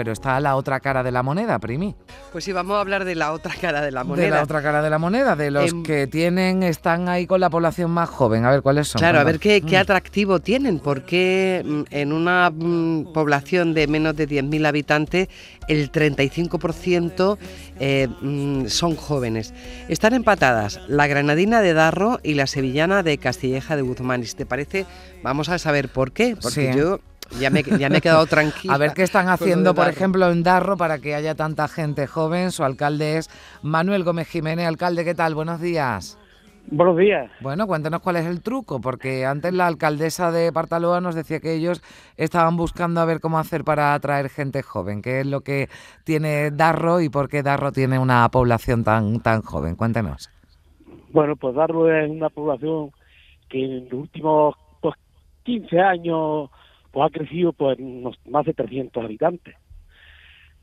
[0.00, 1.94] pero está la otra cara de la moneda, Primi.
[2.32, 4.24] Pues sí, vamos a hablar de la otra cara de la moneda.
[4.24, 7.38] De la otra cara de la moneda, de los em, que tienen, están ahí con
[7.38, 8.46] la población más joven.
[8.46, 8.98] A ver cuáles son.
[8.98, 9.80] Claro, a ver qué, qué, mm.
[9.80, 15.28] atractivo tienen, porque mm, en una mm, población de menos de 10.000 habitantes,
[15.68, 17.36] el 35%
[17.78, 18.08] eh,
[18.68, 19.52] son jóvenes.
[19.88, 24.22] Están empatadas la granadina de Darro y la sevillana de Castilleja de Guzmán.
[24.22, 24.86] Y si te parece,
[25.22, 26.36] vamos a saber por qué.
[26.40, 27.00] Porque yo
[27.38, 28.74] ya me, ya me he quedado tranquila.
[28.74, 32.50] A ver qué están haciendo, por ejemplo, en Darro para que haya tanta gente joven.
[32.50, 33.30] Su alcalde es
[33.62, 34.66] Manuel Gómez Jiménez.
[34.66, 35.34] Alcalde, ¿qué tal?
[35.34, 36.18] Buenos días.
[36.66, 37.30] Buenos días.
[37.40, 41.54] Bueno, cuéntanos cuál es el truco, porque antes la alcaldesa de Partaloa nos decía que
[41.54, 41.82] ellos
[42.16, 45.02] estaban buscando a ver cómo hacer para atraer gente joven.
[45.02, 45.68] ¿Qué es lo que
[46.04, 49.74] tiene Darro y por qué Darro tiene una población tan, tan joven?
[49.74, 50.30] Cuéntenos.
[51.12, 52.90] Bueno, pues Darro es una población
[53.48, 54.54] que en los últimos
[55.44, 56.50] 15 pues, años
[56.90, 57.78] pues ha crecido pues
[58.26, 59.54] más de 300 habitantes.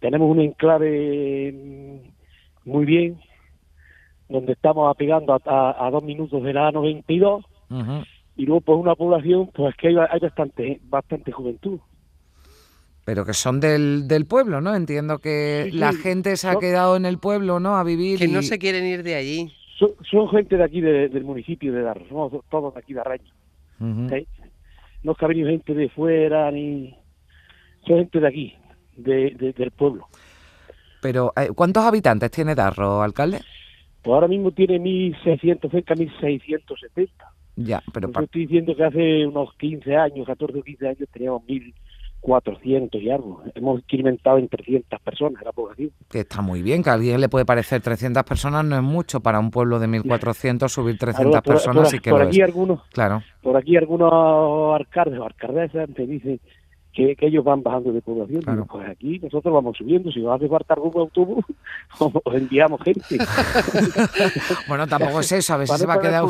[0.00, 2.02] Tenemos un enclave
[2.64, 3.18] muy bien,
[4.28, 7.44] donde estamos apegando a, dos minutos de la A92,
[8.36, 11.80] y luego pues una población pues que hay, bastante, bastante juventud.
[13.04, 14.74] Pero que son del, del pueblo, ¿no?
[14.74, 17.76] Entiendo que la gente se ha quedado en el pueblo, ¿no?
[17.76, 18.18] A vivir.
[18.18, 19.52] Que no se quieren ir de allí.
[20.10, 23.32] Son, gente de aquí, del municipio de Darro, somos todos de aquí de Arraño
[25.02, 26.96] no es que ha venido gente de fuera, ni
[27.86, 28.54] son gente de aquí,
[28.96, 30.08] de, del pueblo.
[31.00, 33.40] Pero, eh, ¿cuántos habitantes tiene Darro, alcalde?
[34.02, 37.08] Pues ahora mismo tiene 1.600, cerca de 1.670.
[37.56, 38.10] Ya, pero...
[38.12, 41.74] Yo estoy diciendo que hace unos 15 años, 14 o 15 años, teníamos 1.000
[42.20, 43.42] 400 y algo.
[43.54, 45.90] Hemos incrementado en 300 personas la población.
[46.10, 49.20] Que está muy bien, que a alguien le puede parecer 300 personas no es mucho
[49.20, 53.22] para un pueblo de 1.400 subir 300 personas y que por aquí algunos claro.
[53.42, 56.40] Por aquí algunos alcaldes o alcaldesas te dicen
[56.92, 58.42] que, ellos van bajando de población.
[58.68, 60.10] pues aquí nosotros vamos subiendo.
[60.10, 61.44] Si va a hacer falta algún autobús,
[61.98, 63.18] os enviamos gente.
[64.68, 65.54] bueno, tampoco es eso.
[65.54, 66.24] A ver si se va a quedar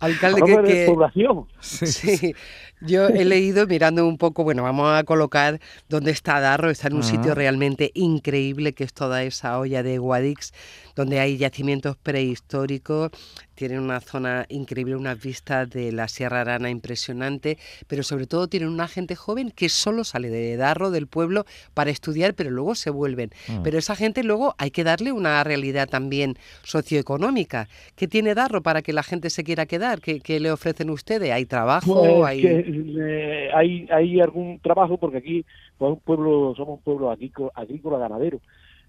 [0.00, 0.86] Alcalde, que, que...
[0.86, 1.46] población.
[1.60, 2.34] sí.
[2.80, 6.94] Yo he leído mirando un poco, bueno, vamos a colocar dónde está Darro, está en
[6.94, 10.52] un sitio realmente increíble que es toda esa olla de Guadix,
[10.94, 13.10] donde hay yacimientos prehistóricos,
[13.54, 18.68] tienen una zona increíble, unas vistas de la Sierra Arana impresionante, pero sobre todo tienen
[18.68, 21.44] una gente joven que solo sale de Darro, del pueblo,
[21.74, 23.30] para estudiar, pero luego se vuelven.
[23.48, 23.62] Mm.
[23.62, 27.68] Pero esa gente luego hay que darle una realidad también socioeconómica.
[27.96, 30.00] ¿Qué tiene Darro para que la gente se quiera quedar?
[30.00, 31.32] ¿Qué, le ofrecen ustedes?
[31.32, 32.02] ¿Hay trabajo?
[32.02, 32.42] Pues ¿Hay...
[32.44, 35.44] Eh, hay, hay algún trabajo porque aquí
[35.78, 38.40] pues, un pueblo, somos un pueblo agrícola, agrícola ganadero.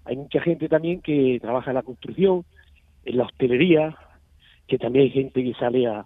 [0.04, 2.44] Hay mucha gente también que trabaja en la construcción,
[3.04, 3.96] en la hostelería,
[4.66, 6.04] que también hay gente que sale a,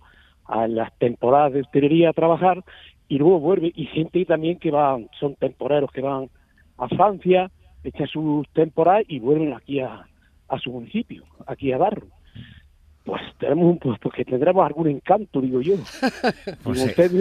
[0.69, 2.63] las temporadas de hostelería a trabajar
[3.09, 6.29] y luego vuelve, y gente también que van, son temporeros que van
[6.79, 7.51] a Francia,
[7.83, 10.07] echan sus temporadas y vuelven aquí a,
[10.49, 12.07] a su municipio, aquí a Barro
[13.05, 15.75] pues tenemos un pues porque tendremos algún encanto, digo yo.
[16.63, 17.13] Pues usted,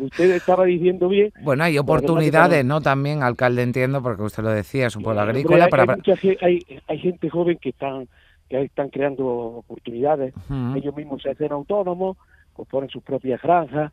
[0.00, 1.32] usted, estaba diciendo bien.
[1.42, 2.80] Bueno, hay oportunidades, ¿no?
[2.80, 5.64] También, alcalde, entiendo, porque usted lo decía, es un pueblo agrícola.
[5.64, 5.96] Hay, para...
[6.40, 8.08] hay, hay, gente joven que están
[8.48, 10.32] que están creando oportunidades.
[10.74, 12.16] Ellos mismos se hacen autónomos,
[12.54, 13.92] pues ponen sus propias granjas,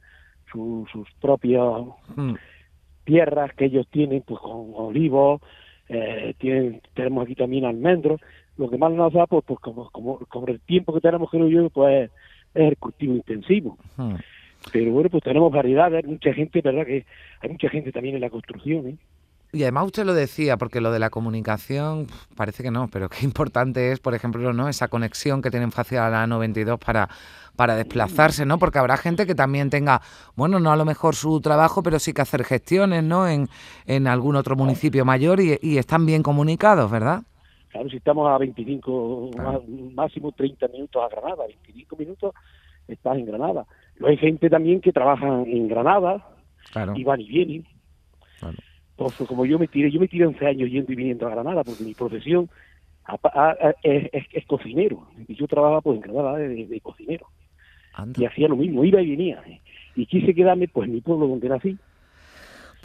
[0.52, 1.84] sus propias
[3.04, 5.42] tierras que ellos tienen, pues con olivos,
[5.90, 8.20] eh, tienen, tenemos aquí también almendros
[8.58, 11.50] lo que más nos da, pues, pues como, como, como el tiempo que tenemos que
[11.50, 12.10] yo, pues
[12.54, 13.78] es el cultivo intensivo.
[14.72, 16.86] Pero bueno, pues tenemos variedades, hay mucha gente, ¿verdad?
[16.86, 17.06] Que
[17.42, 18.96] hay mucha gente también en la construcción, ¿eh?
[19.56, 23.20] Y además usted lo decía, porque lo de la comunicación parece que no, pero qué
[23.24, 27.08] importante es, por ejemplo, no esa conexión que tienen fácil a la 92 para,
[27.56, 28.60] para desplazarse, ¿no?
[28.60, 30.02] Porque habrá gente que también tenga,
[30.36, 33.30] bueno, no a lo mejor su trabajo, pero sí que hacer gestiones, ¿no?
[33.30, 33.48] En,
[33.86, 37.24] en algún otro municipio mayor y, y están bien comunicados, ¿verdad?
[37.70, 39.32] Claro, si estamos a 25,
[39.94, 42.34] máximo 30 minutos a Granada, 25 minutos
[42.90, 43.66] estás en Granada.
[44.00, 46.28] Luego hay gente también que trabaja en Granada
[46.94, 47.75] y van y vienen.
[48.96, 51.64] Pues, como yo me tiré, yo me tiré 11 años yendo y viniendo a Granada
[51.64, 52.50] porque mi profesión
[53.84, 55.08] es, cocinero.
[55.28, 57.28] Y yo trabajaba pues en Granada de, cocinero.
[58.18, 59.42] Y hacía lo mismo, iba y venía.
[59.96, 61.78] Y quise quedarme pues en mi pueblo donde nací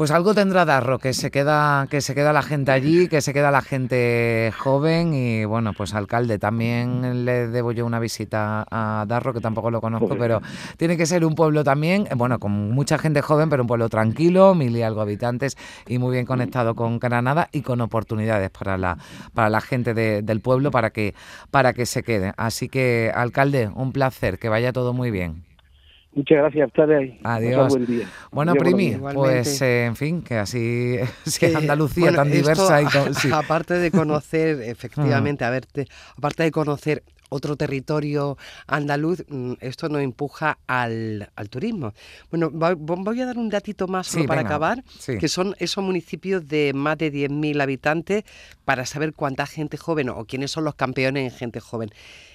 [0.00, 3.34] pues algo tendrá Darro, que se queda, que se queda la gente allí, que se
[3.34, 9.04] queda la gente joven y bueno, pues alcalde, también le debo yo una visita a
[9.06, 10.40] Darro, que tampoco lo conozco, pero
[10.78, 14.54] tiene que ser un pueblo también, bueno, con mucha gente joven, pero un pueblo tranquilo,
[14.54, 18.96] mil y algo habitantes y muy bien conectado con Granada y con oportunidades para la,
[19.34, 21.14] para la gente del pueblo para que,
[21.50, 22.32] para que se quede.
[22.38, 25.49] Así que, alcalde, un placer, que vaya todo muy bien.
[26.12, 27.18] Muchas gracias a ustedes.
[27.22, 27.68] Adiós.
[27.72, 28.08] Buen día.
[28.32, 30.96] Bueno, Adiós, Primi, pues eh, en fin, que así
[31.26, 33.30] es Que, Andalucía bueno, tan esto, diversa y con- sí.
[33.32, 35.86] aparte de conocer efectivamente a verte
[36.16, 38.36] aparte de conocer otro territorio
[38.66, 41.92] andaluz, mm, esto nos empuja al, al turismo.
[42.28, 45.16] Bueno, voy a dar un datito más solo Sí, para venga, acabar, sí.
[45.16, 48.24] que son esos municipios de más de 10.000 habitantes
[48.64, 51.90] para saber cuánta gente joven o quiénes son los campeones en gente joven.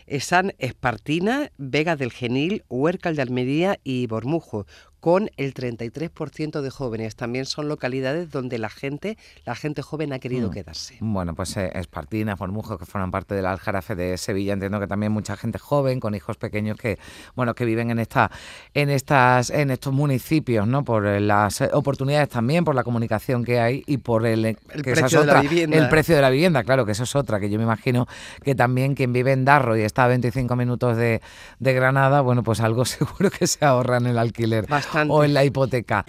[0.07, 4.66] Están Espartina, Vega del Genil, Huércal de Almería y Bormujo,
[5.00, 7.16] con el 33% de jóvenes.
[7.16, 10.52] También son localidades donde la gente, la gente joven ha querido Mm.
[10.52, 10.98] quedarse.
[11.00, 14.54] Bueno, pues eh, Espartina, Formujo, que forman parte del Aljarafe de Sevilla.
[14.54, 16.98] Entiendo que también mucha gente joven, con hijos pequeños que,
[17.36, 18.31] bueno, que viven en esta,
[18.74, 20.84] en estas, en estos municipios, ¿no?
[20.84, 24.88] Por eh, las oportunidades también, por la comunicación que hay y por el, eh, El
[24.88, 25.78] es precio de la vivienda.
[25.78, 28.08] el precio de la vivienda, claro, que eso es otra, que yo me imagino
[28.44, 31.21] que también quien vive en Darro y está a 25 minutos de,
[31.59, 35.13] de Granada, bueno, pues algo seguro que se ahorra en el alquiler Bastante.
[35.13, 36.03] o en la hipoteca.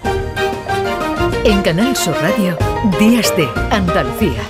[1.44, 2.58] En Canal Sur Radio,
[2.98, 4.42] Días de Andalucía.